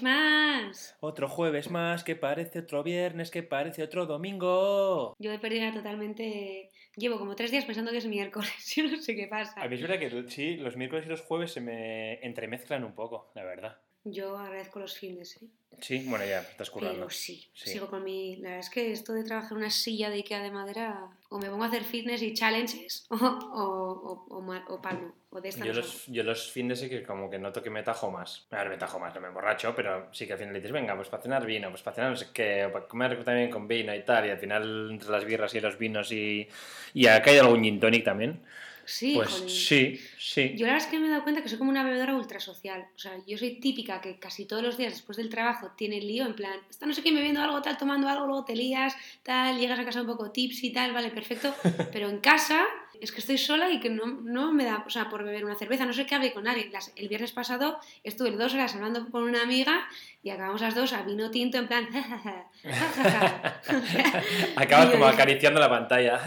[0.00, 0.96] jueves más.
[1.00, 5.14] Otro jueves más que parece otro viernes, que parece otro domingo.
[5.18, 6.70] Yo he perdido totalmente.
[6.96, 8.50] Llevo como tres días pensando que es miércoles.
[8.76, 9.60] Yo no sé qué pasa.
[9.60, 12.94] A mí es verdad que sí, los miércoles y los jueves se me entremezclan un
[12.94, 13.78] poco, la verdad.
[14.04, 15.46] Yo agradezco los fines, ¿eh?
[15.80, 16.96] Sí, bueno, ya estás currando.
[16.98, 17.70] Pero sí, Sí.
[17.70, 18.36] sigo con mi.
[18.36, 21.38] La verdad es que esto de trabajar en una silla de Ikea de madera, o
[21.38, 25.64] me pongo a hacer fitness y challenges, o, o, o, o palmo, o de esta
[25.64, 28.46] Yo no los, yo los fines sí que como que noto que me tajo más.
[28.50, 30.94] A ver, me tajo más, no me emborracho, pero sí que al final dices, venga,
[30.94, 33.66] pues para cenar vino, pues para cenar no sé qué, o para comer también con
[33.66, 36.46] vino y tal, y al final entre las birras y los vinos y,
[36.92, 38.42] y ha caído algún gin tonic también.
[38.84, 39.48] Sí, pues jolín.
[39.48, 40.54] sí, sí.
[40.56, 42.40] Yo la verdad es que me he dado cuenta que soy como una bebedora ultra
[42.40, 42.86] social.
[42.94, 46.26] O sea, yo soy típica que casi todos los días después del trabajo tiene lío,
[46.26, 49.58] en plan, está no sé qué, bebiendo algo, tal, tomando algo, luego te lías, tal,
[49.58, 51.54] llegas a casa un poco tips y tal, vale, perfecto.
[51.92, 52.64] Pero en casa
[53.00, 55.54] es que estoy sola y que no, no me da, o sea, por beber una
[55.56, 56.68] cerveza, no sé qué hable con nadie.
[56.72, 59.86] Las- el viernes pasado estuve dos horas hablando con una amiga
[60.22, 61.88] y acabamos las dos a vino tinto en plan,
[64.56, 66.20] Acabas como dije, acariciando la pantalla.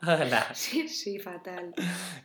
[0.54, 1.72] Sí, sí, fatal.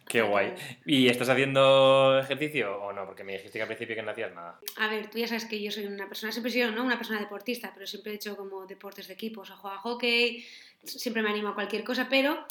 [0.07, 0.29] Qué Fatal.
[0.31, 0.53] guay.
[0.85, 3.05] ¿Y estás haciendo ejercicio o no?
[3.05, 4.59] Porque me dijiste que al principio que no hacías nada.
[4.77, 6.83] A ver, tú ya sabes que yo soy una persona, siempre he sido ¿no?
[6.83, 9.79] una persona deportista, pero siempre he hecho como deportes de equipo, o sea, juego a
[9.79, 10.45] hockey,
[10.83, 12.45] siempre me animo a cualquier cosa, pero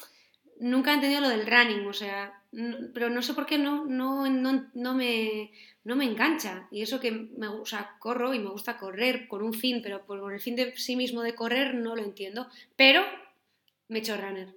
[0.61, 3.85] nunca he entendido lo del running, o sea, no- pero no sé por qué no,
[3.87, 5.51] no, no, me,
[5.85, 6.69] no me engancha.
[6.71, 10.05] Y eso que me, o sea, corro y me gusta correr con un fin, pero
[10.07, 13.03] por el fin de sí mismo de correr no lo entiendo, pero
[13.89, 14.55] me he hecho runner.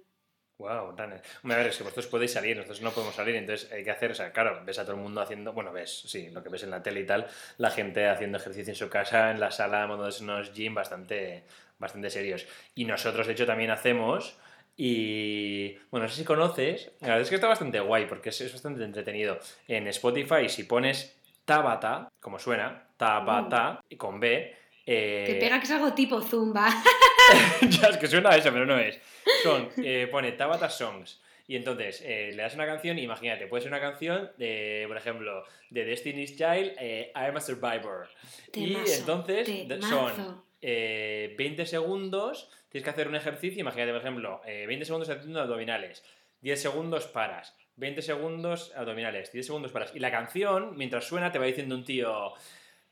[0.58, 1.20] Wow, runner.
[1.42, 4.12] Hombre, a ver, que vosotros podéis salir, nosotros no podemos salir, entonces hay que hacer,
[4.12, 6.62] o sea, claro, ves a todo el mundo haciendo, bueno, ves, sí, lo que ves
[6.62, 7.26] en la tele y tal,
[7.58, 11.44] la gente haciendo ejercicio en su casa, en la sala, montándose unos gym bastante,
[11.78, 12.46] bastante serios.
[12.76, 14.38] Y nosotros, de hecho, también hacemos,
[14.76, 18.40] y bueno, no sé si conoces, la verdad es que está bastante guay, porque es,
[18.40, 19.38] es bastante entretenido.
[19.68, 24.54] En Spotify, si pones Tabata, como suena, Tabata, y con B,
[24.86, 26.68] eh, Te pega que es algo tipo zumba.
[27.68, 29.00] ya es que suena a eso, pero no es.
[29.42, 31.20] Son, eh, pone Tabata Songs.
[31.46, 35.44] Y entonces eh, le das una canción, imagínate, puede ser una canción de, por ejemplo,
[35.68, 38.08] de Destiny's Child, eh, I'm a Survivor.
[38.54, 40.08] y Temazo, entonces de- temazo.
[40.16, 45.10] son eh, 20 segundos, tienes que hacer un ejercicio, imagínate, por ejemplo, eh, 20 segundos
[45.10, 46.02] haciendo abdominales,
[46.40, 49.92] 10 segundos paras, 20 segundos abdominales, 10 segundos paras.
[49.94, 52.32] Y la canción, mientras suena, te va diciendo un tío,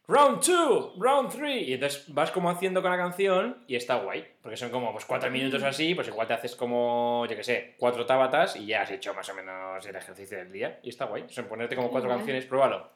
[0.09, 1.69] Round 2, round 3.
[1.69, 4.27] Y entonces vas como haciendo con la canción y está guay.
[4.43, 7.75] Porque son como pues cuatro minutos así, pues igual te haces como, yo qué sé,
[7.78, 10.81] cuatro tabatas y ya has hecho más o menos el ejercicio del día.
[10.83, 11.22] Y está guay.
[11.22, 12.19] O sea, ponerte como cuatro Guay.
[12.19, 12.91] canciones, pruébalo.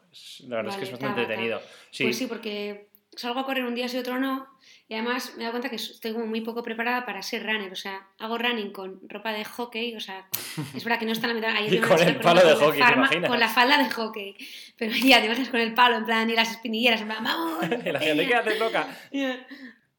[0.49, 1.23] La verdad es que es bastante Tabata.
[1.23, 1.61] entretenido.
[1.91, 4.47] Sí, Pues sí, porque salgo a correr un día sí otro no.
[4.89, 7.73] Y además me he dado cuenta que estoy como muy poco preparada para ser runner.
[7.73, 9.97] O sea, hago running con ropa de hockey.
[9.97, 10.29] O sea,
[10.75, 11.57] es verdad que no está en la mitad.
[11.57, 13.31] Ayer Y con el palo de hockey, ¿te imaginas?
[13.31, 14.37] Con la falda de hockey.
[14.77, 17.69] Pero ya, te imaginas con el palo, en plan, y las espinilleras, en plan, vamos.
[17.69, 18.87] La gente, ¿qué haces, loca?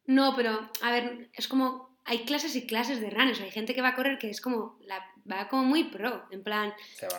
[0.10, 1.98] No, pero, a ver, es como.
[2.06, 3.42] Hay clases y clases de runners.
[3.42, 4.80] Hay gente que va a correr que es como.
[4.86, 6.26] La, va como muy pro.
[6.32, 6.74] En plan,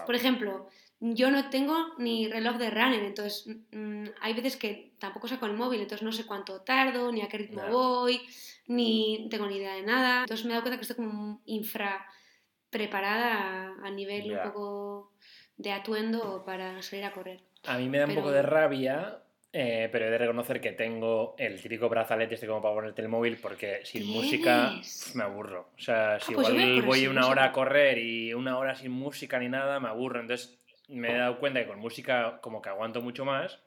[0.06, 0.70] por ejemplo,
[1.00, 5.52] yo no tengo ni reloj de runner, entonces mm, hay veces que tampoco saco el
[5.54, 8.20] móvil, entonces no sé cuánto tardo, ni a qué ritmo voy,
[8.66, 10.22] ni tengo ni idea de nada.
[10.22, 12.06] Entonces me he dado cuenta que estoy como infra
[12.70, 15.12] preparada a, a nivel un poco
[15.56, 17.40] de atuendo para salir a correr.
[17.64, 19.22] A mí me da un poco de rabia,
[19.52, 23.08] eh, pero he de reconocer que tengo el típico brazalete este como para ponerte el
[23.08, 24.72] móvil porque sin música
[25.14, 25.70] me aburro.
[25.76, 29.38] O sea, si pues yo voy una hora a correr y una hora sin música
[29.38, 30.20] ni nada, me aburro.
[30.20, 30.57] Entonces
[30.88, 33.60] me he dado cuenta que con música como que aguanto mucho más.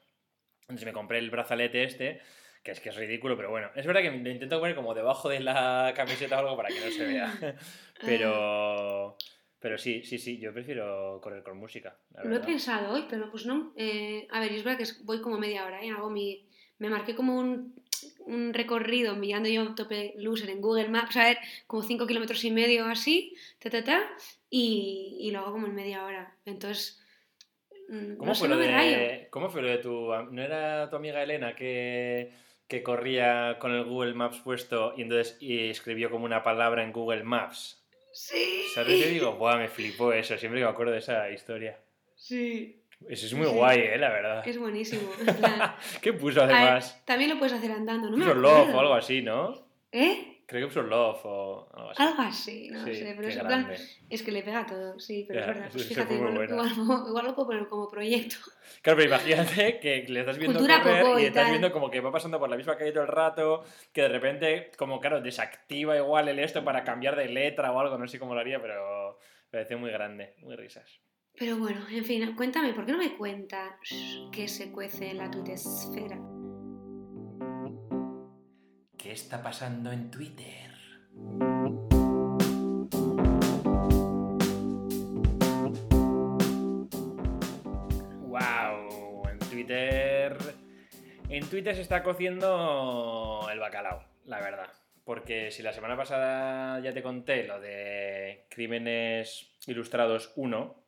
[0.62, 2.20] Entonces me compré el brazalete este,
[2.62, 3.70] que es que es ridículo, pero bueno.
[3.74, 6.80] Es verdad que lo intento poner como debajo de la camiseta o algo para que
[6.80, 7.32] no se vea.
[8.04, 9.16] Pero...
[9.60, 11.96] Pero sí, sí, sí, yo prefiero correr con música.
[12.14, 13.72] la Lo he pensado hoy, pero pues no.
[13.76, 15.90] Eh, a ver, es verdad que voy como media hora, ¿eh?
[15.92, 16.48] Hago mi,
[16.78, 17.72] me marqué como un,
[18.26, 22.50] un recorrido mirando yo tope loser en Google Maps, a ver, como 5 kilómetros y
[22.50, 24.02] medio así, ta, ta, ta,
[24.50, 26.36] y, y lo hago como en media hora.
[26.44, 27.01] Entonces,
[27.88, 30.10] ¿Cómo, no fue lo de, ¿Cómo fue lo de tu...
[30.30, 32.30] ¿No era tu amiga Elena que,
[32.68, 36.92] que corría con el Google Maps puesto y entonces y escribió como una palabra en
[36.92, 37.84] Google Maps?
[38.12, 38.64] Sí.
[38.74, 39.32] ¿Sabes qué digo?
[39.34, 41.78] Buah, me flipó eso, siempre me acuerdo de esa historia.
[42.14, 43.52] Sí, Eso es muy Sí.
[43.54, 43.98] guay, ¿eh?
[43.98, 44.46] La verdad.
[44.46, 45.10] es buenísimo.
[45.26, 47.02] en plan, ¿Qué puso ver, además?
[47.04, 48.16] también lo puedes hacer andando, ¿no?
[48.16, 49.54] me Puso love o algo así, ¿no?
[49.90, 50.31] ¿Eh?
[50.52, 52.02] Creo que puso love o algo así.
[52.02, 53.72] Algo así, no sí, sé, pero es plan,
[54.10, 55.68] es que le pega todo, sí, pero es verdad.
[55.72, 58.36] Pues fíjate, igual, igual- igual lo puedo poner como proyecto.
[58.82, 62.00] Claro, pero imagínate que le estás viendo Cultura correr y y estás viendo como que
[62.00, 63.64] va pasando por la misma calle todo el rato,
[63.94, 67.96] que de repente, como claro, desactiva igual el esto para cambiar de letra o algo,
[67.96, 71.00] no sé cómo lo haría, pero me parece muy grande, muy risas.
[71.38, 73.72] Pero bueno, en fin, cuéntame, ¿por qué no me cuentas
[74.30, 76.18] qué se cuece en la tuitesfera?
[79.02, 80.70] ¿Qué está pasando en Twitter?
[88.20, 89.28] ¡Wow!
[89.28, 90.36] En Twitter.
[91.28, 94.70] En Twitter se está cociendo el bacalao, la verdad.
[95.02, 100.81] Porque si la semana pasada ya te conté lo de Crímenes Ilustrados 1,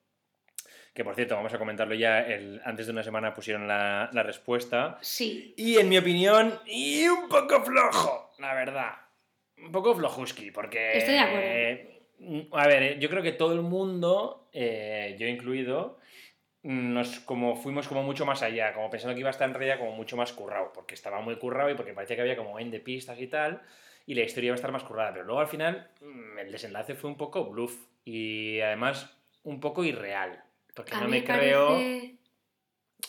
[0.94, 4.22] que por cierto, vamos a comentarlo ya, el, antes de una semana pusieron la, la
[4.22, 4.96] respuesta.
[5.00, 5.52] Sí.
[5.56, 8.92] Y en mi opinión, y un poco flojo, la verdad.
[9.58, 10.98] Un poco flojuski, porque...
[10.98, 11.46] Estoy de acuerdo.
[11.46, 15.98] eh, a ver, yo creo que todo el mundo, eh, yo incluido,
[16.62, 19.78] nos como fuimos como mucho más allá, como pensando que iba a estar en realidad
[19.78, 22.72] como mucho más currado, porque estaba muy currado y porque parecía que había como end
[22.72, 23.62] de pistas y tal,
[24.06, 26.94] y la historia iba a estar más currada, pero luego al final mm, el desenlace
[26.94, 30.42] fue un poco bluff y además un poco irreal,
[30.74, 31.68] porque A no me me creo...
[31.68, 32.16] parece-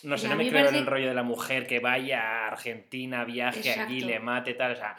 [0.04, 3.24] No sé, no me creo en el rollo de la mujer que vaya a Argentina,
[3.26, 4.06] viaje allí, Exacto.
[4.08, 4.96] le mate, tal, o sea,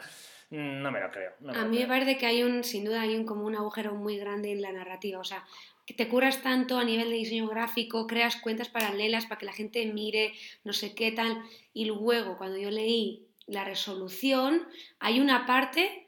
[0.49, 1.31] no me lo creo.
[1.39, 3.45] no me A lo mí me parece que hay un, sin duda, hay un, como
[3.45, 5.19] un agujero muy grande en la narrativa.
[5.19, 5.45] O sea,
[5.85, 9.53] que te curas tanto a nivel de diseño gráfico, creas cuentas paralelas para que la
[9.53, 10.33] gente mire
[10.65, 11.41] no sé qué tal.
[11.73, 14.67] Y luego, cuando yo leí la resolución,
[14.99, 16.06] hay una parte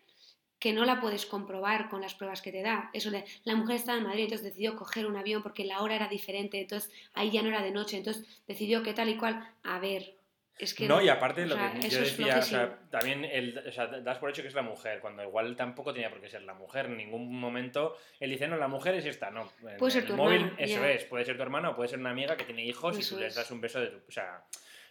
[0.59, 2.89] que no la puedes comprobar con las pruebas que te da.
[2.93, 5.95] Eso de la mujer estaba en Madrid, entonces decidió coger un avión porque la hora
[5.95, 9.47] era diferente, entonces ahí ya no era de noche, entonces decidió que tal y cual.
[9.63, 10.15] A ver,
[10.59, 13.71] es que No, y aparte lo sea, que yo decía, o sea, también el, o
[13.71, 16.41] sea, das por hecho que es la mujer, cuando igual tampoco tenía por qué ser
[16.41, 16.87] la mujer.
[16.87, 19.49] En ningún momento él dice, no, la mujer es esta, no.
[19.65, 21.87] En Puede ser el tu móvil, hermana, eso es, puede ser tu hermana o puede
[21.87, 23.35] ser una amiga que tiene hijos y tú les es.
[23.35, 23.97] das un beso de tu.
[24.05, 24.43] O sea,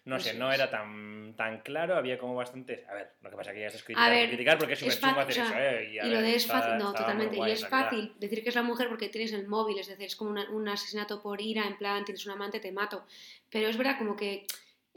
[0.04, 0.58] no sé, Eso no es.
[0.58, 2.86] era tan, tan claro, había como bastantes.
[2.88, 5.20] A ver, lo que pasa que ya criticando, ver, criticar porque es es súper chungo
[5.20, 5.90] hacer eso, ¿eh?
[5.92, 7.36] Y, a Y lo ver, de es está- fácil, no, totalmente.
[7.36, 10.06] guay, y es fácil decir que es la mujer porque tienes el móvil, es decir,
[10.06, 13.04] es como una- un asesinato por ira, en plan, tienes un amante, te mato.
[13.50, 14.46] Pero es verdad como que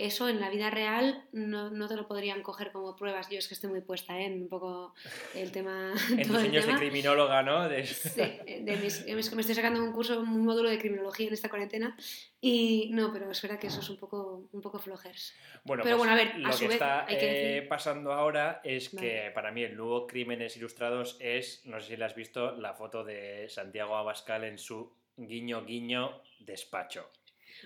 [0.06, 3.30] eso en la vida real no, no te lo podrían coger como pruebas.
[3.30, 4.26] Yo es que estoy muy puesta ¿eh?
[4.26, 4.94] en un poco
[5.36, 5.94] el tema.
[6.12, 6.80] En todo tus el años de tema.
[6.80, 7.68] criminóloga, ¿no?
[7.70, 11.50] De- Sí, de mis- me estoy sacando un curso, un módulo de criminología en esta
[11.50, 11.96] cuarentena.
[12.40, 15.34] Y no, pero es verdad que eso es un poco, un poco flojers.
[15.64, 17.62] Bueno, Pero pues bueno, a ver, a lo su que vez, está hay que eh,
[17.64, 22.08] pasando ahora es que para mí el nuevo Crímenes Ilustrados es, no sé si la
[22.08, 27.12] has visto, la foto de Santiago Abascal en su guiño guiño despacho.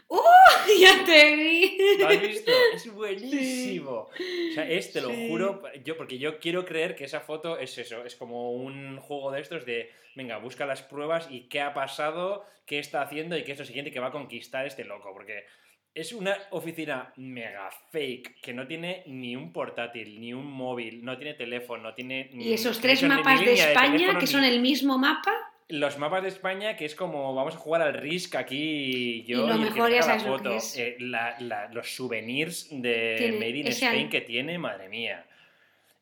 [0.08, 0.20] ¡Uh!
[0.80, 1.78] ¡Ya te vi!
[2.00, 2.52] ¿Lo has visto?
[2.74, 3.92] Es buenísimo.
[3.92, 5.28] O sea, es, te lo Sí.
[5.30, 9.32] juro, yo, porque yo quiero creer que esa foto es eso, es como un juego
[9.32, 13.44] de estos de, venga, busca las pruebas y qué ha pasado, qué está haciendo y
[13.44, 15.46] qué es lo siguiente que va a conquistar este loco, porque
[15.94, 21.18] es una oficina mega fake que no tiene ni un portátil, ni un móvil, no
[21.18, 22.30] tiene teléfono, no tiene...
[22.34, 25.32] Y esos tres mapas de España, teléfono, que ni- son el mismo mapa,
[25.70, 29.48] los mapas de España, que es como vamos a jugar al Risk aquí yo Y
[29.50, 30.56] lo que mejor ya la sabes lo que foto.
[30.56, 30.78] es.
[30.78, 35.26] Eh, la- la- los souvenirs de Tiene Made in Spain al- que tiene, madre mía.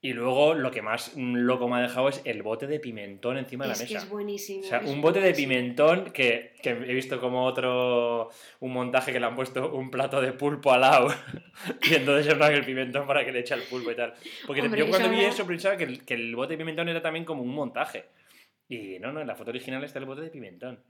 [0.06, 3.66] Y luego lo que más loco me ha dejado es el bote de pimentón encima
[3.66, 4.06] de es la que mesa.
[4.06, 4.60] es buenísimo.
[4.60, 8.30] O sea, un bote de pimentón que, que he visto como otro,
[8.60, 11.08] un montaje que le han puesto un plato de pulpo al lado
[11.90, 14.14] y entonces se el pimentón para que le eche el pulpo y tal.
[14.46, 16.90] Porque Hombre, yo cuando vi ahora- eso pensaba que el, que el bote de pimentón
[16.90, 18.04] era también como un montaje.
[18.74, 20.84] Y no, no, en la foto original está el bote de pimentón.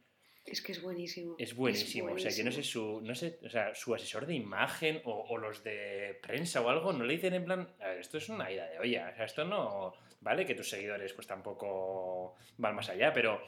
[0.46, 1.36] Es que es buenísimo.
[1.40, 2.14] Es buenísimo.
[2.14, 5.26] O sea, yo no sé su, no sé, o sea, su asesor de imagen o,
[5.30, 8.28] o los de prensa o algo, no le dicen en plan, a ver, esto es
[8.30, 9.10] una ida de olla.
[9.14, 9.94] O sea, esto no.
[10.20, 13.42] Vale, que tus seguidores pues tampoco van más allá, pero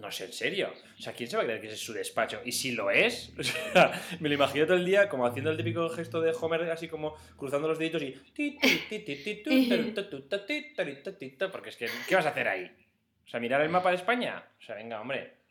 [0.00, 0.72] no sé, en serio.
[0.98, 2.40] O sea, ¿quién se va a creer que ese es su despacho?
[2.44, 5.56] Y si lo es, o sea, me lo imagino todo el día como haciendo el
[5.56, 8.14] típico gesto de Homer, así como cruzando los deditos y.
[11.50, 12.70] Porque es que, ¿qué vas a hacer ahí?
[13.24, 14.44] O sea, mirar el mapa de España.
[14.58, 15.42] O sea, venga, hombre.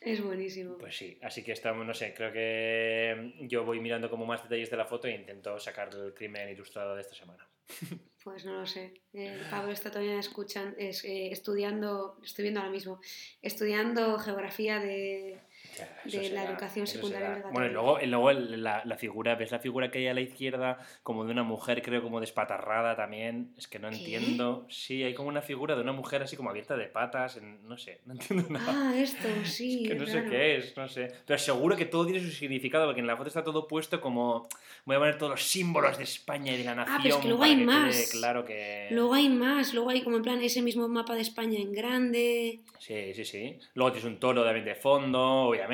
[0.00, 0.78] Es buenísimo.
[0.78, 4.70] Pues sí, así que estamos, no sé, creo que yo voy mirando como más detalles
[4.70, 7.46] de la foto e intento sacar el crimen ilustrado de esta semana.
[8.26, 8.92] Pues no lo sé.
[9.12, 13.00] El Pablo está todavía escuchan, es, eh, estudiando, estoy viendo ahora mismo,
[13.40, 15.38] estudiando geografía de,
[15.76, 17.52] Ya, de la educación secundaria obligatoria.
[17.52, 20.20] Bueno, y luego, y luego la, la figura, ¿ves la figura que hay a la
[20.20, 23.52] izquierda como de una mujer, creo, como despatarrada también?
[23.56, 23.96] Es que no ¿Qué?
[23.96, 24.66] entiendo.
[24.70, 27.76] Sí, hay como una figura de una mujer así como abierta de patas, en- no
[27.76, 28.72] sé, no entiendo nada.
[28.74, 29.82] Ah, esto, sí.
[29.84, 31.12] Es que no sé qué es, no sé.
[31.26, 34.48] Pero seguro que todo tiene su significado, porque en la foto está todo puesto como.
[34.84, 36.96] Voy a poner todos los símbolos de España y de la nación.
[36.96, 38.08] Ah, pero es que luego hay que quede más.
[38.10, 38.88] claro que.
[38.92, 42.60] Luego hay más, luego hay como en plan ese mismo mapa de España en grande,
[42.78, 43.58] Sí, sí, sí.
[43.74, 45.65] Luego tienes un toro de, de fondo, obviamente.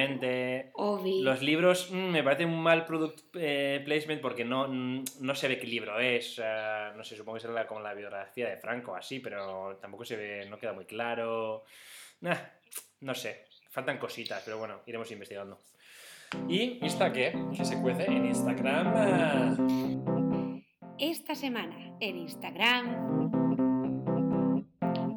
[0.75, 1.23] Obi.
[1.23, 5.49] Los libros mm, me parece un mal product eh, placement porque no, mm, no se
[5.49, 6.41] ve qué libro es.
[6.97, 10.47] no sé, supongo que será como la biografía de Franco, así, pero tampoco se ve,
[10.49, 11.65] no queda muy claro.
[12.21, 12.37] Nah,
[13.01, 13.45] no sé.
[13.71, 15.59] faltan cositas, pero bueno, iremos investigando.
[16.49, 17.35] ¿Y Insta qué?
[17.57, 19.57] ¿Qué se cuece en Instagram?
[20.99, 23.31] Esta semana en Instagram.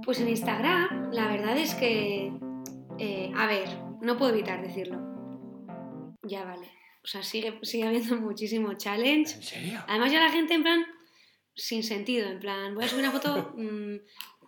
[0.04, 2.32] Pues en Instagram, la verdad es que.
[3.00, 4.98] eh, a ver, no puedo evitar decirlo.
[6.24, 6.70] Ya vale.
[7.04, 9.36] O sea, sigue, sigue habiendo muchísimo challenge.
[9.36, 9.84] ¿En serio?
[9.88, 10.86] Además ya la gente en plan
[11.58, 13.96] sin sentido, en plan, voy a subir una foto, mm,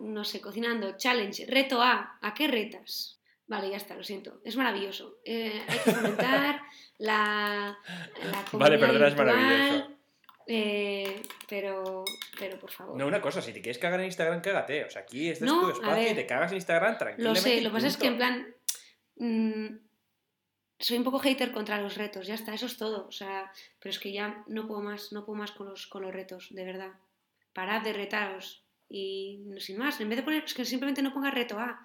[0.00, 3.18] no sé, cocinando, challenge, reto A, ¿a qué retas?
[3.46, 5.16] Vale, ya está, lo siento, es maravilloso.
[5.24, 6.60] Eh, hay que fomentar
[6.98, 7.78] la,
[8.22, 9.88] la Vale, perdona, es maravilloso.
[10.46, 12.04] eh, pero,
[12.38, 12.98] pero por favor.
[12.98, 14.84] No, una cosa, si te quieres cagar en Instagram, cágate.
[14.84, 17.40] O sea, aquí este No, es tu espacio y te cagas en Instagram Lo tranquilamente.
[17.40, 18.54] sé, lo que pasa es que en plan.
[19.18, 19.66] Mm,
[20.78, 23.06] soy un poco hater contra los retos, ya está, eso es todo.
[23.06, 26.02] O sea, pero es que ya no puedo más, no puedo más con los, con
[26.02, 26.92] los retos, de verdad.
[27.52, 28.64] Parad de retaros.
[28.88, 31.84] Y sin más, en vez de poner, que simplemente no ponga reto A.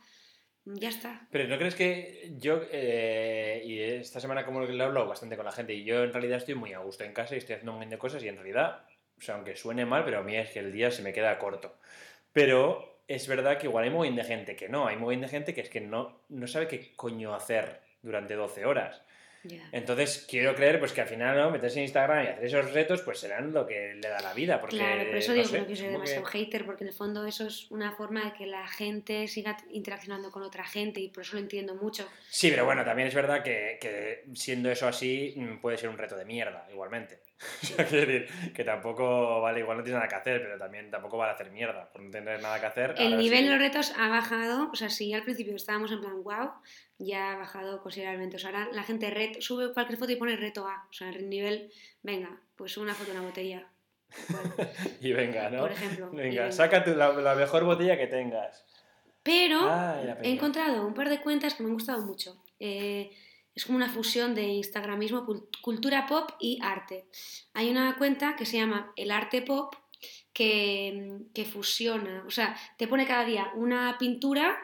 [0.66, 1.28] Ya está.
[1.30, 5.52] Pero ¿no crees que yo, eh, y esta semana como lo hablo bastante con la
[5.52, 7.80] gente, y yo en realidad estoy muy a gusto en casa y estoy haciendo un
[7.80, 8.86] montón de cosas y en realidad,
[9.18, 11.38] o sea, aunque suene mal, pero a mí es que el día se me queda
[11.38, 11.76] corto.
[12.32, 15.54] Pero es verdad que igual hay muy de gente que no, hay muy de gente
[15.54, 19.02] que es que no, no sabe qué coño hacer durante 12 horas.
[19.74, 23.02] Entonces quiero creer pues que al final no meterse en Instagram y hacer esos retos
[23.02, 24.62] pues serán lo que le da la vida.
[24.62, 26.84] Porque, claro, por eso no digo sé, que no ser como que- demasiado hater, porque
[26.86, 30.64] en el fondo eso es una forma de que la gente siga interaccionando con otra
[30.64, 32.08] gente y por eso lo entiendo mucho.
[32.30, 35.98] Sí, pero bueno, también es verdad que, que siendo eso así mm, puede ser un
[35.98, 37.20] reto de mierda, igualmente.
[37.62, 41.34] Quiero decir que tampoco, vale, igual no tienes nada que hacer, pero también tampoco vale
[41.34, 42.96] hacer mierda por no tener nada que hacer.
[42.98, 43.44] El nivel sí.
[43.46, 46.52] de los retos ha bajado, o sea, si al principio estábamos en plan wow,
[47.00, 48.38] ya ha bajado considerablemente.
[48.38, 50.88] O sea, ahora la gente reto, sube cualquier foto y pone reto A.
[50.90, 51.72] O sea, el nivel,
[52.02, 53.68] venga, pues una foto de una botella.
[54.30, 54.56] Bueno,
[55.02, 55.62] Y venga, ¿no?
[55.62, 56.12] por ejemplo.
[56.12, 58.64] Venga, saca tu- la, la mejor botella que tengas.
[59.24, 62.44] Pero la he encontrado un par de cuentas que me han gustado mucho.
[62.60, 63.10] Eh,
[63.56, 67.06] es como una fusión de Instagramismo, cul- cultura pop y arte.
[67.54, 69.76] Hay una cuenta que se llama El Arte Pop
[70.34, 74.58] que, que fusiona, o sea, te pone cada día una pintura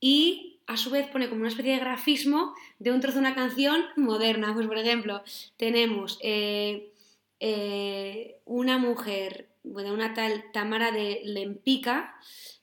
[0.00, 3.34] y a su vez pone como una especie de grafismo de un trozo de una
[3.34, 4.54] canción moderna.
[4.54, 5.22] Pues por ejemplo,
[5.56, 6.92] tenemos eh,
[7.40, 12.14] eh, una mujer, bueno, una tal Tamara de Lempica,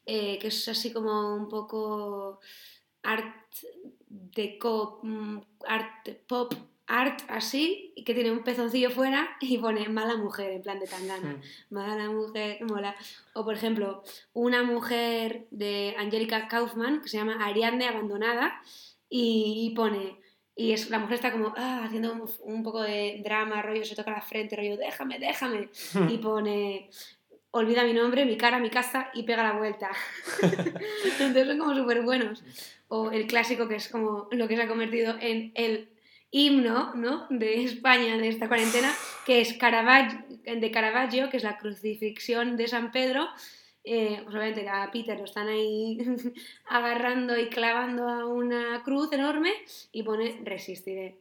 [0.05, 2.39] eh, que es así como un poco
[3.03, 3.25] art
[4.33, 6.53] deco, mm, art pop
[6.87, 11.41] art así, que tiene un pezoncillo fuera y pone mala mujer en plan de tangana.
[11.69, 12.95] Mala mujer, mola.
[13.33, 14.03] O por ejemplo,
[14.33, 18.61] una mujer de Angélica Kaufman que se llama Ariadne Abandonada
[19.09, 20.19] y, y pone,
[20.55, 23.95] y es, la mujer está como ah, haciendo un, un poco de drama, rollo, se
[23.95, 25.69] toca la frente, rollo, déjame, déjame.
[26.09, 26.89] Y pone,
[27.51, 29.89] olvida mi nombre, mi cara, mi casa y pega la vuelta.
[30.41, 32.43] Entonces son como súper buenos.
[32.87, 35.89] O el clásico que es como lo que se ha convertido en el
[36.31, 37.27] himno ¿no?
[37.29, 38.93] de España de esta cuarentena,
[39.25, 43.27] que es Caravaggio, de Caravaggio, que es la crucifixión de San Pedro.
[43.87, 45.97] Eh, pues obviamente a Peter lo están ahí
[46.65, 49.51] agarrando y clavando a una cruz enorme
[49.91, 51.17] y pone resistiré.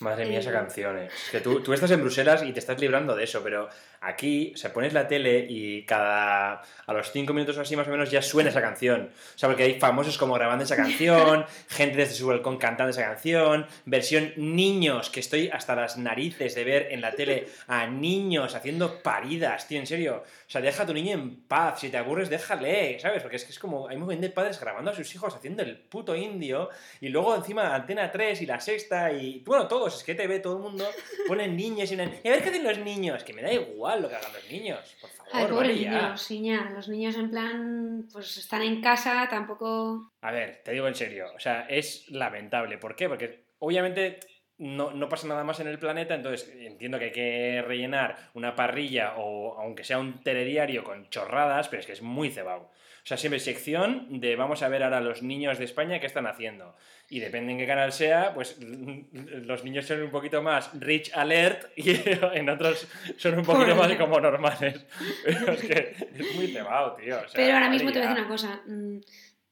[0.00, 0.52] Madre mía, esa Eh.
[0.52, 0.98] canción.
[0.98, 1.06] eh.
[1.06, 3.68] Es que tú, tú estás en Bruselas y te estás librando de eso, pero
[4.04, 6.62] aquí, o sea, pones la tele y cada.
[6.86, 9.10] a los cinco minutos o así más o menos ya suena esa canción.
[9.34, 13.02] O sea, porque hay famosos como grabando esa canción, gente desde su balcón cantando esa
[13.04, 18.54] canción, versión niños, que estoy hasta las narices de ver en la tele a niños
[18.54, 20.24] haciendo paridas, tío, en serio.
[20.46, 23.22] O sea, deja a tu niño en paz, si te aburres, déjale, ¿sabes?
[23.22, 23.88] Porque es que es como.
[23.88, 26.68] hay muy bien de padres grabando a sus hijos haciendo el puto indio
[27.00, 29.40] y luego encima Antena 3 y la sexta y.
[29.44, 30.86] Bueno, todos, es que te ve todo el mundo,
[31.26, 33.93] ponen niños y, ponen, "¿Y a ver qué hacen los niños, que me da igual
[34.00, 35.32] lo que hagan los niños, por favor.
[35.32, 36.72] Ay, vale niños.
[36.74, 40.12] Los niños en plan, pues están en casa, tampoco...
[40.20, 42.78] A ver, te digo en serio, o sea, es lamentable.
[42.78, 43.08] ¿Por qué?
[43.08, 44.20] Porque obviamente
[44.58, 48.54] no, no pasa nada más en el planeta, entonces entiendo que hay que rellenar una
[48.54, 52.70] parrilla o aunque sea un telediario con chorradas, pero es que es muy cebado.
[53.04, 56.26] O sea, siempre sección de vamos a ver ahora los niños de España qué están
[56.26, 56.74] haciendo.
[57.10, 58.56] Y depende en qué canal sea, pues
[59.12, 61.90] los niños son un poquito más rich alert y
[62.32, 64.86] en otros son un poquito más como normales.
[65.22, 67.16] Pero es que es muy cebado, tío.
[67.16, 68.14] o sea, Pero ahora mismo te voy a ya.
[68.14, 68.62] decir una cosa.
[68.66, 69.00] mm,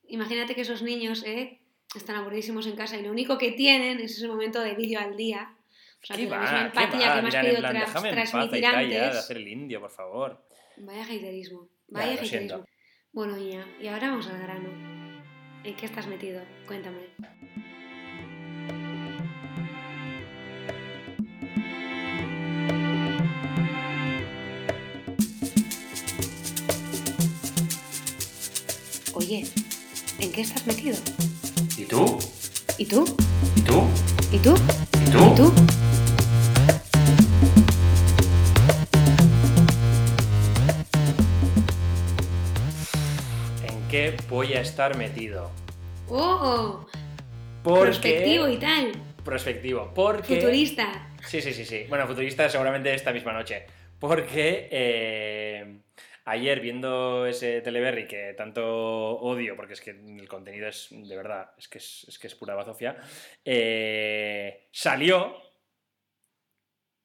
[0.08, 1.60] imagínate que esos niños eh,
[1.94, 5.14] están aburridísimos en casa y lo único que tienen es ese momento de vídeo al
[5.14, 5.54] día.
[6.02, 6.42] O sea, ¿Qué que la va?
[6.42, 7.14] misma ¿Qué empatía va?
[7.16, 10.42] que me has querido transmitir ya, de hacer el indio, por favor.
[10.78, 11.68] Vaya haterismo.
[11.88, 12.64] Ya, Vaya lo haterismo.
[13.14, 14.70] Bueno, niña, y ahora vamos al grano.
[15.64, 16.40] ¿En qué estás metido?
[16.66, 17.10] Cuéntame.
[29.12, 29.44] Oye,
[30.18, 30.96] ¿en qué estás metido?
[31.76, 32.18] ¿Y tú?
[32.78, 33.04] ¿Y tú?
[33.56, 33.84] ¿Y tú?
[34.32, 34.54] ¿Y tú?
[35.04, 35.18] ¿Y tú?
[35.20, 35.81] ¿Y tú?
[44.32, 45.50] Voy a estar metido?
[46.08, 46.86] ¡Oh!
[47.62, 47.82] Porque...
[47.82, 48.92] Prospectivo y tal.
[49.22, 49.92] Prospectivo.
[49.94, 50.36] Porque...
[50.36, 51.10] Futurista.
[51.26, 51.84] Sí, sí, sí, sí.
[51.86, 53.66] Bueno, futurista seguramente esta misma noche.
[54.00, 55.80] Porque eh,
[56.24, 58.64] ayer viendo ese Teleberry que tanto
[59.20, 62.34] odio, porque es que el contenido es, de verdad, es que es, es que es
[62.34, 62.96] pura bazofia,
[63.44, 65.36] eh, salió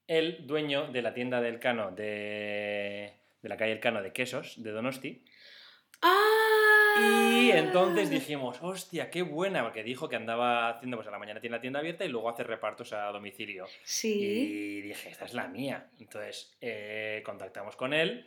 [0.07, 4.63] el dueño de la tienda del Cano de, de la calle El Cano de quesos,
[4.63, 5.25] de Donosti.
[6.01, 6.46] ¡Ah!
[6.99, 11.39] Y entonces dijimos, hostia, qué buena, porque dijo que andaba haciendo, pues a la mañana
[11.39, 13.65] tiene la tienda abierta y luego hace repartos a domicilio.
[13.83, 14.19] Sí.
[14.19, 15.89] Y dije, esta es la mía.
[15.99, 18.25] Entonces eh, contactamos con él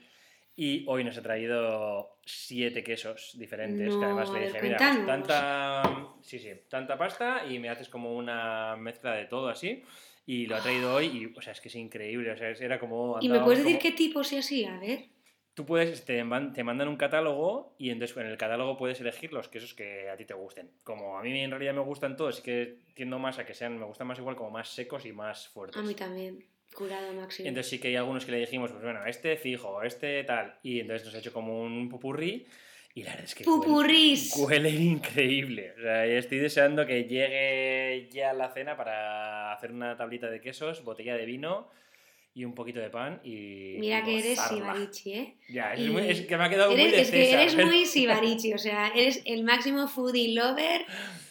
[0.57, 3.97] y hoy nos ha traído siete quesos diferentes.
[3.97, 5.07] que además le dije, mira, cuéntanos".
[5.07, 5.83] tanta,
[6.23, 9.83] sí, sí, tanta pasta y me haces como una mezcla de todo así.
[10.27, 12.31] Y lo ha traído hoy y, o sea, es que es increíble.
[12.31, 13.19] O sea, era como...
[13.21, 14.65] ¿Y me puedes decir qué tipos y así?
[14.65, 15.07] A ver.
[15.55, 16.23] Tú puedes, te,
[16.55, 20.17] te mandan un catálogo y entonces en el catálogo puedes elegir los quesos que a
[20.17, 20.71] ti te gusten.
[20.85, 23.79] Como a mí en realidad me gustan todos, sí que tiendo más a que sean,
[23.79, 25.81] me gustan más igual como más secos y más fuertes.
[25.81, 26.45] A mí también.
[26.75, 27.49] Curado máximo.
[27.49, 30.55] Entonces sí que hay algunos que le dijimos, pues bueno, este fijo, este tal.
[30.63, 32.47] Y entonces nos ha hecho como un pupurrí.
[32.95, 34.35] Y la verdad es que Pupurrís.
[34.37, 35.73] huele increíble.
[35.79, 40.85] O sea, estoy deseando que llegue ya la cena para hacer una tablita de quesos,
[40.85, 41.69] botella de vino
[42.33, 44.41] y un poquito de pan y Mira y que eres.
[44.41, 45.37] Sibarichi, ¿eh?
[45.49, 47.57] Ya, es, Y muy- es que me ha quedado muy Eres, de es que eres
[47.57, 50.87] muy Sibarichi, o sea, eres el máximo foodie lover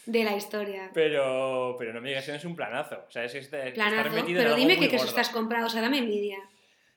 [0.05, 0.91] de la historia.
[0.93, 3.03] Pero, pero no me digas que no es un planazo.
[3.07, 5.81] O sea, es este- estar Planazo, pero dime muy qué te has comprado, o sea,
[5.81, 6.37] dame envidia.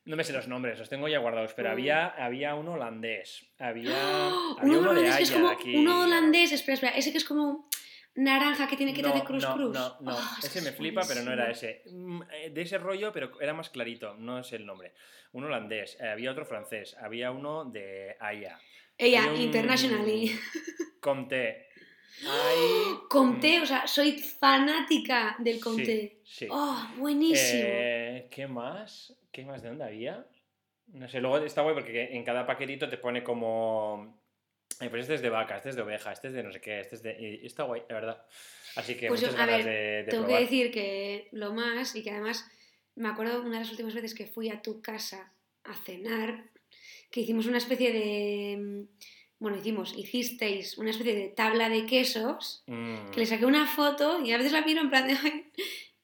[0.05, 1.73] No me sé los nombres, los tengo ya guardados, pero Mm.
[1.73, 3.47] había, había uno holandés.
[3.61, 4.57] Había, ¡Oh!
[4.59, 5.77] había Uno uno de holandés que es como aquí.
[5.77, 7.69] uno holandés, espera, espera, ese que es como
[8.15, 9.75] naranja que tiene que no, de cruz no, cruz.
[9.75, 11.83] No, no, Oh, es ese me es flipa, pero no era ese.
[11.91, 14.93] Mm, eh, De ese rollo, pero era más clarito, no sé el nombre.
[15.33, 18.59] Un holandés, eh, había otro francés, había uno de Haya.
[18.99, 20.39] Ella, un internationally.
[21.01, 21.69] Comté.
[22.29, 22.99] Hay...
[23.09, 26.21] Comté, mm, o sea, soy fanática del Comté.
[26.25, 26.49] Sí, sí.
[26.51, 27.63] Oh, buenísimo.
[27.65, 29.17] Eh, ¿Qué más?
[29.33, 30.27] ¿Qué más de dónde había?
[30.89, 34.22] No sé, luego está guay porque en cada paquetito te pone como.
[34.79, 36.81] Pues este es de vaca, este es de oveja, este es de no sé qué,
[36.81, 37.17] este es de.
[37.43, 38.27] y está guay, la verdad.
[38.77, 40.39] Así que Pues yo, muchas a ganas ver, de, de Tengo probar.
[40.41, 42.51] que decir que lo más, y que además
[42.95, 45.33] me acuerdo una de las últimas veces que fui a tu casa
[45.65, 46.45] a cenar,
[47.11, 48.57] que hicimos una especie de.
[48.59, 48.83] mm,
[49.39, 53.11] Bueno, hicimos, hicisteis una especie de tabla de quesos, Mm.
[53.11, 55.15] que le saqué una foto y a veces la miro en plan de.
[55.23, 55.47] "Ay,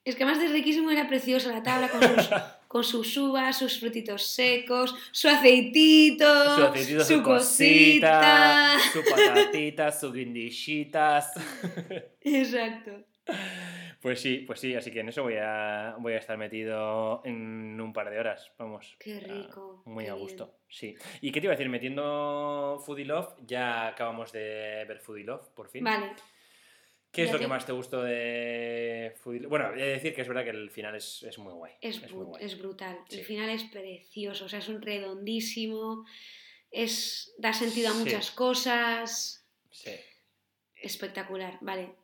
[0.05, 2.29] es que además de riquísimo era preciosa la tabla con sus,
[2.69, 6.25] con sus uvas, sus frutitos secos, su aceitito,
[6.57, 11.33] Su aceitito, su, cosita, su patatita, su guindillitas.
[12.21, 12.93] Exacto.
[14.01, 17.81] Pues sí, pues sí, así que en eso voy a, voy a estar metido en
[17.81, 18.95] un par de horas, vamos.
[19.01, 20.23] Qué Ah, rico, Muy qué a bien.
[20.25, 20.95] gusto, sí.
[21.21, 21.69] ¿Y qué te iba a decir?
[21.69, 25.83] Metiendo Foodie Love, ya acabamos de ver Foodie Love, por fin.
[25.85, 26.13] Vale.
[27.11, 29.15] ¿Qué es lo que más te gustó de?
[29.49, 31.73] Bueno, he de decir que es verdad que el final es, es muy guay.
[31.81, 32.45] Es, muy bru- guay.
[32.45, 32.99] es brutal.
[33.09, 33.19] Sí.
[33.21, 36.05] El final es precioso, o sea, es un redondísimo,
[36.71, 37.99] es, da sentido a Sí.
[37.99, 39.47] muchas cosas.
[39.71, 39.93] Sí.
[40.77, 41.95] Espectacular, vale.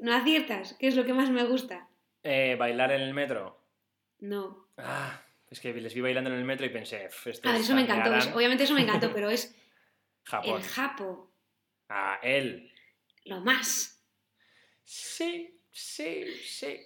[0.00, 0.74] ¿No aciertas?
[0.78, 1.88] ¿Qué es lo que más me gusta?
[2.22, 3.62] Eh, ¿Bailar en el metro?
[4.18, 4.66] No.
[4.78, 7.60] Ah, es que les vi bailando en el metro y pensé, "F, esto A ver,
[7.60, 8.10] es eso me encantó.
[8.36, 9.54] Obviamente eso me encantó, pero es
[10.24, 10.56] Japón.
[10.56, 11.30] el Japo,
[11.88, 12.72] Ah, él.
[13.26, 13.95] lo más.
[14.86, 16.80] Sí, sí, sí.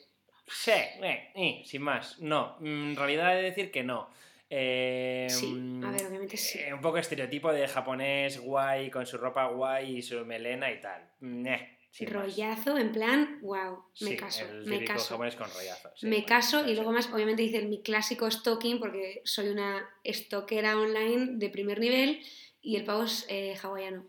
[0.49, 2.19] Sí, eh, eh, sin más.
[2.19, 4.09] No, mm, en realidad he de decir que no.
[4.49, 6.59] Eh, Sí, a ver, obviamente sí.
[6.59, 10.81] eh, un poco estereotipo de japonés guay, con su ropa guay y su melena y
[10.81, 11.09] tal.
[11.21, 12.11] Mm, eh, más.
[12.11, 15.05] Rollazo, en plan, wow, me Sí, caso, el me caso.
[15.15, 15.91] japonés con rollazo.
[15.95, 19.89] sí, me bueno, caso y luego más, obviamente hice mi clásico stalking porque soy una
[20.05, 22.23] stalkera online de primer nivel
[22.63, 24.05] y el pavo es eh, hawaiano.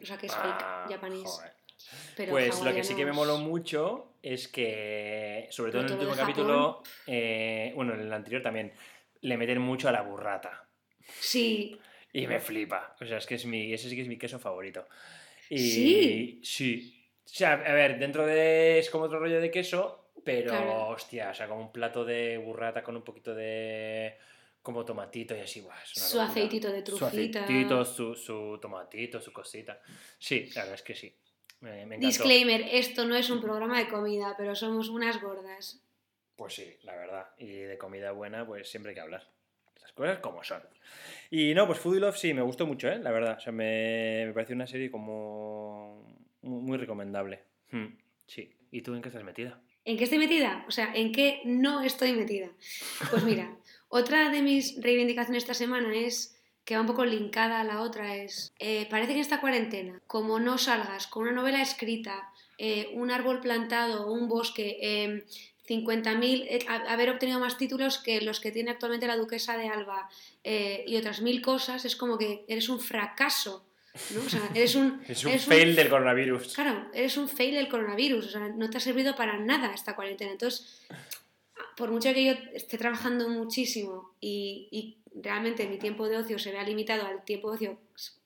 [0.00, 1.40] O sea que es Ah, fake, japonés.
[2.16, 5.92] Pero Pues lo que sí que me moló mucho es que, sobre todo en el
[5.94, 8.72] último capítulo, eh, bueno, en el anterior también,
[9.20, 10.68] le meten mucho a la burrata.
[11.18, 11.78] Sí,
[12.12, 12.94] Y me flipa.
[13.00, 14.86] O sea, es que es mi, ese sí que es mi queso favorito.
[15.48, 16.40] Y Sí.
[16.42, 16.98] Sí.
[17.24, 18.78] O sea, a ver, dentro de.
[18.78, 20.88] Es como otro rollo de queso, pero Claro.
[20.88, 24.18] hostia, o sea, como un plato de burrata con un poquito de.
[24.60, 26.24] como tomatito y así, guau, su locura.
[26.30, 27.44] aceitito de Su trufita.
[27.44, 29.80] aceitito, su, su tomatito, su cosita.
[30.18, 31.16] Sí, la verdad es que sí.
[31.62, 32.06] Me, me encantó.
[32.06, 35.82] Disclaimer, esto no es un programa de comida, pero somos unas gordas.
[36.36, 37.26] Pues sí, la verdad.
[37.38, 39.28] Y de comida buena, pues siempre hay que hablar.
[39.80, 40.62] Las cosas como son.
[41.30, 42.98] Y no, pues Foodie Love sí, me gustó mucho, ¿eh?
[42.98, 43.36] La verdad.
[43.38, 46.04] O sea, me, me pareció una serie como
[46.42, 47.44] muy, muy recomendable.
[47.70, 47.96] Hmm,
[48.26, 48.52] sí.
[48.70, 49.60] ¿Y tú en qué estás metida?
[49.84, 50.64] ¿En qué estoy metida?
[50.68, 52.50] O sea, ¿en qué no estoy metida?
[53.10, 53.56] Pues mira,
[53.88, 56.31] otra de mis reivindicaciones esta semana es
[56.64, 60.00] que va un poco linkada a la otra es, eh, parece que en esta cuarentena,
[60.06, 65.24] como no salgas con una novela escrita, eh, un árbol plantado, un bosque, eh,
[65.68, 70.08] 50.000, eh, haber obtenido más títulos que los que tiene actualmente la duquesa de Alba
[70.42, 73.64] eh, y otras mil cosas, es como que eres un fracaso.
[74.14, 74.20] ¿no?
[74.24, 76.54] O sea, eres un, Es un eres fail del coronavirus.
[76.54, 79.94] Claro, eres un fail del coronavirus, o sea, no te ha servido para nada esta
[79.94, 80.32] cuarentena.
[80.32, 80.80] Entonces,
[81.76, 86.52] por mucho que yo esté trabajando muchísimo y, y realmente mi tiempo de ocio se
[86.52, 87.78] vea limitado al tiempo de ocio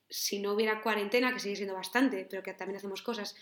[0.09, 3.35] si no hubiera cuarentena, que sigue siendo bastante, pero que también hacemos cosas,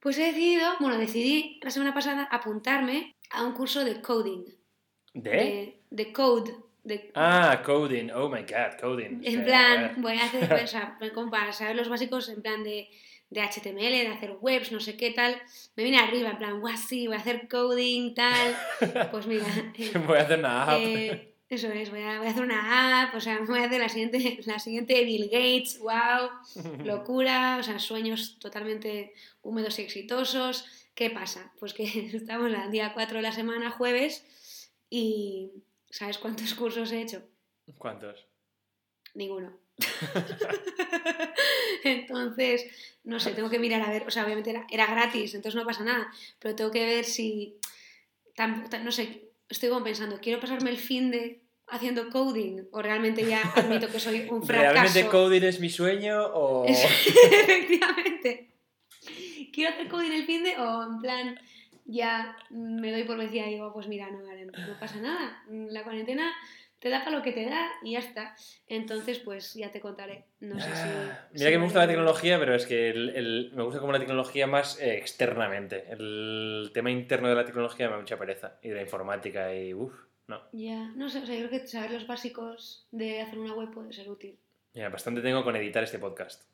[0.00, 4.44] pues he decidido, bueno, decidí la semana pasada apuntarme a un curso de coding,
[5.14, 5.30] ¿De?
[5.30, 8.10] de, de code, de, Ah, coding.
[8.12, 9.20] Oh my god, coding.
[9.24, 12.62] en Eh, plan, voy a hacer, o sea, como para saber los básicos en plan
[12.62, 12.88] de,
[13.30, 15.36] de HTML, de hacer webs, no sé qué tal,
[15.74, 18.54] me vine arriba, en plan, guau, sí, voy a hacer coding, tal,
[19.10, 20.78] pues mira, eh, Voy a hacer una app.
[20.80, 23.80] eh, eso es, voy a, voy a hacer una app, o sea, voy a hacer
[23.80, 26.30] la siguiente, la siguiente Bill Gates, wow,
[26.84, 30.66] locura, o sea, sueños totalmente húmedos y exitosos.
[30.94, 31.52] ¿Qué pasa?
[31.58, 34.26] Pues que estamos al día 4 de la semana, jueves,
[34.90, 35.52] y
[35.90, 37.22] ¿sabes cuántos cursos he hecho?
[37.78, 38.26] ¿Cuántos?
[39.14, 39.56] Ninguno.
[41.84, 42.66] entonces,
[43.04, 45.66] no sé, tengo que mirar a ver, o sea, obviamente era, era gratis, entonces no
[45.66, 47.58] pasa nada, pero tengo que ver si,
[48.82, 53.42] no sé, estoy como pensando, ¿quiero pasarme el fin de haciendo coding o realmente ya
[53.56, 54.72] admito que soy un fracaso?
[54.72, 56.64] ¿Realmente coding es mi sueño o...?
[56.68, 58.50] Efectivamente.
[59.52, 61.40] ¿Quiero hacer coding el fin de o en plan
[61.86, 65.42] ya me doy por vencida y digo, pues mira, no, vale, no pasa nada.
[65.48, 66.32] La cuarentena
[66.78, 68.36] te da para lo que te da y ya está.
[68.68, 70.24] Entonces, pues ya te contaré.
[70.40, 70.70] No sé si.
[70.74, 73.80] Ah, si Mira que me gusta la tecnología, pero es que el- el- me gusta
[73.80, 75.84] como la tecnología más eh, externamente.
[75.90, 78.58] El tema interno de la tecnología me da mucha pereza.
[78.62, 79.92] Y de la informática y uff,
[80.28, 80.40] no.
[80.52, 83.70] Ya, no sé, o sea, yo creo que saber los básicos de hacer una web
[83.72, 84.38] puede ser útil.
[84.74, 86.44] Mira, bastante tengo con editar este podcast.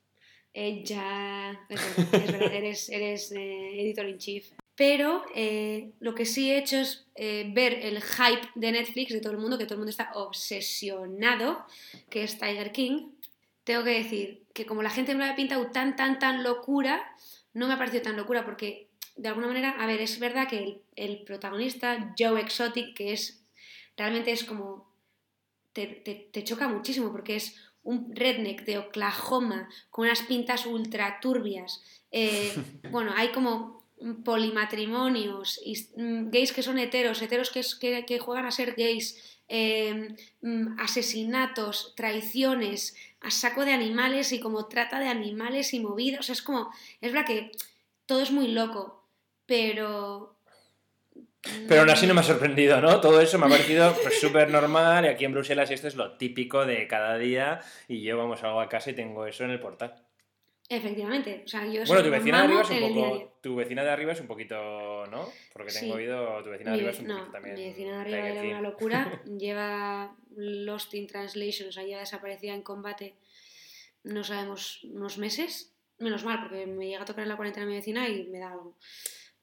[0.55, 4.53] Eh, ya, es verdad, es verdad, eres, eres eh, editor in chief.
[4.75, 9.21] Pero eh, lo que sí he hecho es eh, ver el hype de Netflix, de
[9.21, 11.65] todo el mundo, que todo el mundo está obsesionado,
[12.11, 13.09] que es Tiger King.
[13.65, 17.15] Tengo que decir que como la gente me lo había pintado tan, tan, tan locura,
[17.55, 20.59] no me ha parecido tan locura porque de alguna manera, a ver, es verdad que
[20.59, 23.45] el, el protagonista, Joe Exotic, que es
[23.97, 24.91] realmente es como
[25.75, 31.19] te, te- te choca muchísimo porque es un redneck de Oklahoma con unas pintas ultra
[31.21, 31.83] turbias.
[32.11, 32.53] Eh,
[32.91, 33.82] bueno, hay como
[34.25, 35.61] polimatrimonios,
[35.97, 40.15] mm, gays que son heteros, heteros que, es- que, que juegan a ser gays, eh,
[40.41, 45.85] mm, asesinatos, traiciones, a saco de animales y como trata de animales y.
[45.85, 47.53] O sea, es como, es verdad que
[48.07, 49.07] todo es muy loco,
[49.47, 50.37] pero...
[51.69, 53.01] Pero aún así no me ha sorprendido, ¿no?
[53.01, 56.17] Todo eso me ha parecido pues, súper normal y aquí en Bruselas esto es lo
[56.17, 59.59] típico de cada día y yo, vamos, salgo a casa y tengo eso en el
[59.59, 59.95] portal.
[60.75, 63.33] Efectivamente, o sea, yo Bueno, tu vecina de arriba es un poco...
[63.43, 65.29] Tu vecina de arriba es un poquito, ¿no?
[65.53, 65.99] Porque tengo Sí.
[65.99, 67.57] oído, tu vecina de arriba es un no, poquito también...
[67.57, 69.23] mi vecina de arriba era una locura.
[69.39, 73.17] Lleva Lost in Translation, o sea, lleva desaparecida en combate,
[74.05, 75.75] no sabemos, unos meses.
[75.99, 78.53] Menos mal, porque me llega a tocar en la cuarentena mi vecina y me da
[78.53, 78.77] algo.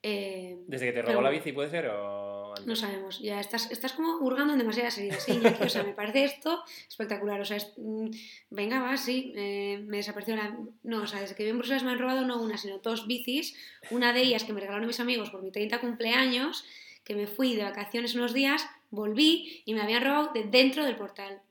[0.04, 2.50] Eh, ¿Desde que te Pero robó la bici puede ser o...?
[2.52, 2.66] antes?
[2.66, 5.24] no sabemos, ya estás, estás como hurgando en demasiadas heridas.
[5.24, 7.40] Sí, o sea, me parece esto espectacular.
[7.42, 8.10] O sea, es- mm,
[8.50, 10.58] venga, va, sí, eh, me desapareció la.
[10.84, 13.08] No, o sea, desde que vivo en Bruselas me han robado no una, sino dos
[13.08, 13.56] bicis.
[13.92, 16.66] Una de ellas que me regalaron mis amigos por mi 30 cumpleaños,
[17.04, 20.96] que me fui de vacaciones unos días, volví y me habían robado de dentro del
[20.96, 21.42] portal.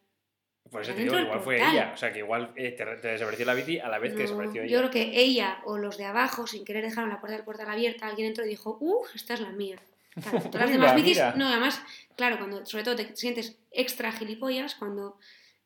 [0.70, 1.92] Por eso te digo, igual fue ella.
[1.94, 4.22] O sea, que igual eh, te, te desapareció la bici a la vez que No,
[4.22, 4.78] desapareció yo ella.
[4.78, 8.06] creo que ella o los de abajo, sin querer, dejaron la puerta del portal abierta.
[8.06, 9.78] Alguien entró y dijo, ¡Uh, esta es la mía!
[10.20, 11.80] Claro, todas las demás bicis, no, además,
[12.16, 15.18] claro, cuando sobre todo te sientes extra gilipollas cuando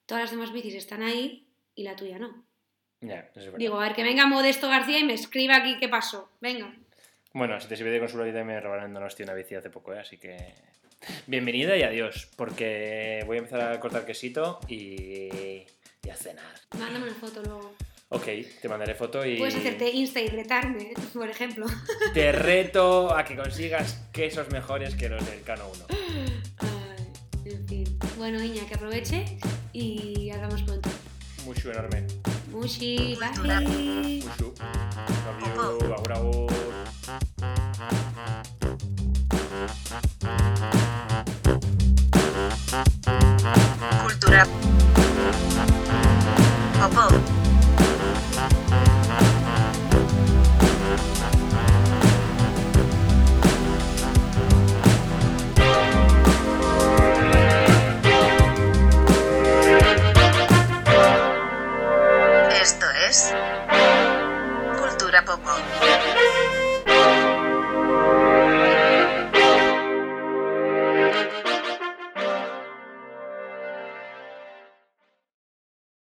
[0.06, 2.44] todas las demás bicis están ahí y la tuya no.
[3.00, 3.56] Ya, eso es.
[3.56, 6.30] Digo, a ver, que venga Modesto García y me escriba aquí qué pasó.
[6.40, 6.72] Venga.
[7.32, 9.70] Bueno, si te sirve de consuelo, yo también me robaron en Donosti una bici hace
[9.70, 9.98] poco, ¿eh?
[10.00, 10.36] así que...
[11.26, 14.78] Bienvenida y adiós, porque voy a empezar a cortar quesito y...
[16.04, 16.54] y a cenar.
[16.78, 17.74] Mándame una foto luego.
[18.10, 18.26] Ok,
[18.60, 19.38] te mandaré foto y...
[19.38, 21.66] Puedes hacerte Insta y retarme, por ejemplo.
[22.14, 25.86] Te reto a que consigas quesos mejores que los del Cano 1.
[26.58, 27.98] Ay, en fin.
[28.18, 29.24] Bueno, Iña, que aproveche
[29.72, 30.90] y hablamos pronto.
[31.46, 32.06] Mucho enorme.
[32.50, 34.22] Mushi, bye.
[34.22, 34.54] Mucho.
[36.12, 36.71] Agur.